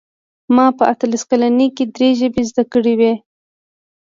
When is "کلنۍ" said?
1.29-1.67